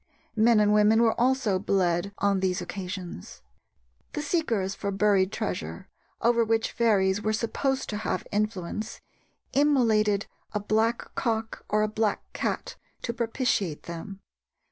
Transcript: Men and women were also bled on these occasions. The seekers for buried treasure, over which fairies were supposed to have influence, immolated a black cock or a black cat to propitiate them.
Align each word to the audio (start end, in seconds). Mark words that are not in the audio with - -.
Men 0.35 0.59
and 0.59 0.73
women 0.73 1.03
were 1.03 1.13
also 1.21 1.59
bled 1.59 2.11
on 2.17 2.39
these 2.39 2.59
occasions. 2.59 3.43
The 4.13 4.23
seekers 4.23 4.73
for 4.73 4.89
buried 4.89 5.31
treasure, 5.31 5.89
over 6.23 6.43
which 6.43 6.71
fairies 6.71 7.21
were 7.21 7.33
supposed 7.33 7.87
to 7.91 7.97
have 7.97 8.25
influence, 8.31 8.99
immolated 9.53 10.25
a 10.53 10.59
black 10.59 11.13
cock 11.13 11.65
or 11.69 11.83
a 11.83 11.87
black 11.87 12.23
cat 12.33 12.77
to 13.03 13.13
propitiate 13.13 13.83
them. 13.83 14.21